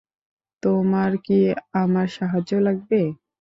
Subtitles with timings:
[0.63, 1.37] তোমার কি
[1.81, 3.01] আমার সাহায্য লাগবে?